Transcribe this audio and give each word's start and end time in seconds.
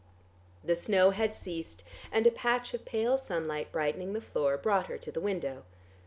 The 0.63 0.75
snow 0.75 1.11
had 1.11 1.31
ceased, 1.31 1.83
and 2.11 2.25
a 2.25 2.31
patch 2.31 2.73
of 2.73 2.85
pale 2.85 3.19
sunlight 3.19 3.71
brightening 3.71 4.13
the 4.13 4.19
floor 4.21 4.57
brought 4.57 4.87
her 4.87 4.97
to 4.97 5.11
the 5.11 5.21
window. 5.21 5.61